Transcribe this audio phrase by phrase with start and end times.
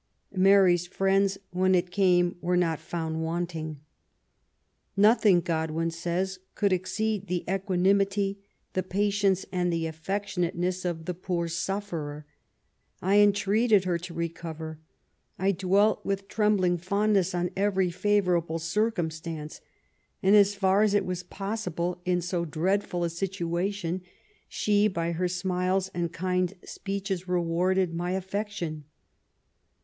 [0.35, 3.81] Mary's friends, when it came, were not found wanting."
[4.97, 8.37] Nothing,'' Godwin says, '* could exceed the equa nimity,
[8.73, 12.25] the patience, and affectionateness of the poor sufferer.
[12.99, 14.79] I entreated her to recover;
[15.37, 19.61] I dwelt with trembling fondness on every favourable circumstance;
[20.23, 24.01] and, as far as it was possible in so dreadful a situation,
[24.49, 28.31] she, by her smiles and kind speeches, rewarded my LAST MONTHS: DEATH.
[28.57, 28.83] 203 affection."